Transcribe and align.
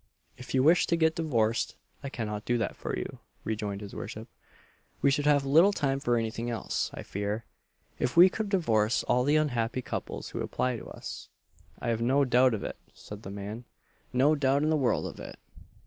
"If 0.35 0.55
you 0.55 0.63
wish 0.63 0.87
to 0.87 0.95
get 0.95 1.13
divorced, 1.13 1.75
I 2.01 2.09
cannot 2.09 2.43
do 2.43 2.57
that 2.57 2.75
for 2.75 2.97
you," 2.97 3.19
rejoined 3.43 3.81
his 3.81 3.93
worship: 3.93 4.27
"we 5.03 5.11
should 5.11 5.27
have 5.27 5.45
little 5.45 5.71
time 5.71 5.99
for 5.99 6.17
any 6.17 6.31
thing 6.31 6.49
else, 6.49 6.89
I 6.95 7.03
fear, 7.03 7.45
if 7.99 8.17
we 8.17 8.27
could 8.27 8.49
divorce 8.49 9.03
all 9.03 9.23
the 9.23 9.35
unhappy 9.35 9.83
couples 9.83 10.29
who 10.29 10.41
apply 10.41 10.77
to 10.77 10.87
us!" 10.89 11.29
"I 11.77 11.89
have 11.89 12.01
no 12.01 12.25
doubt 12.25 12.55
of 12.55 12.63
it," 12.63 12.77
said 12.95 13.21
the 13.21 13.29
man 13.29 13.65
"no 14.11 14.33
doubt 14.33 14.63
in 14.63 14.71
the 14.71 14.75
world 14.75 15.05
of 15.05 15.19
it! 15.19 15.37